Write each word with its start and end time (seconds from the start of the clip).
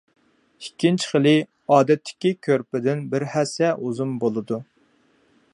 ئىككىنچى 0.63 1.09
خىلى 1.11 1.33
ئادەتتىكى 1.75 2.33
كۆرپىدىن 2.47 3.07
بىر 3.15 3.29
ھەسسە 3.37 3.73
ئۇزۇن 3.77 4.19
بولىدۇ. 4.25 4.63